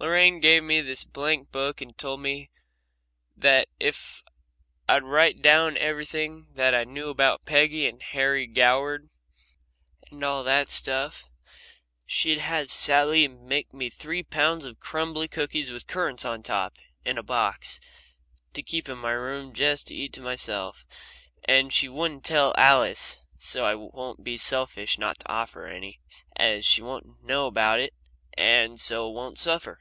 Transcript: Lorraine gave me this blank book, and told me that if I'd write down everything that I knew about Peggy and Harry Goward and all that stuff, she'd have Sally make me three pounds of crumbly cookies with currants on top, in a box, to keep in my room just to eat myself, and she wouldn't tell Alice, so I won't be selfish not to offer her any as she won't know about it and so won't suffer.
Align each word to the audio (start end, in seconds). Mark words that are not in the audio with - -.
Lorraine 0.00 0.40
gave 0.40 0.62
me 0.64 0.80
this 0.82 1.04
blank 1.04 1.50
book, 1.52 1.80
and 1.80 1.96
told 1.96 2.20
me 2.20 2.50
that 3.36 3.68
if 3.80 4.24
I'd 4.88 5.04
write 5.04 5.40
down 5.40 5.78
everything 5.78 6.48
that 6.56 6.74
I 6.74 6.82
knew 6.82 7.08
about 7.10 7.46
Peggy 7.46 7.86
and 7.86 8.02
Harry 8.02 8.46
Goward 8.46 9.08
and 10.10 10.22
all 10.24 10.42
that 10.44 10.68
stuff, 10.68 11.30
she'd 12.04 12.38
have 12.38 12.72
Sally 12.72 13.28
make 13.28 13.72
me 13.72 13.88
three 13.88 14.22
pounds 14.24 14.64
of 14.66 14.80
crumbly 14.80 15.28
cookies 15.28 15.70
with 15.70 15.86
currants 15.86 16.24
on 16.24 16.42
top, 16.42 16.76
in 17.04 17.16
a 17.16 17.22
box, 17.22 17.80
to 18.52 18.62
keep 18.64 18.88
in 18.88 18.98
my 18.98 19.12
room 19.12 19.54
just 19.54 19.86
to 19.86 19.94
eat 19.94 20.18
myself, 20.20 20.86
and 21.44 21.72
she 21.72 21.88
wouldn't 21.88 22.24
tell 22.24 22.52
Alice, 22.58 23.24
so 23.38 23.64
I 23.64 23.76
won't 23.76 24.24
be 24.24 24.36
selfish 24.36 24.98
not 24.98 25.20
to 25.20 25.28
offer 25.32 25.60
her 25.62 25.68
any 25.68 26.00
as 26.36 26.66
she 26.66 26.82
won't 26.82 27.22
know 27.22 27.46
about 27.46 27.78
it 27.78 27.94
and 28.36 28.80
so 28.80 29.08
won't 29.08 29.38
suffer. 29.38 29.80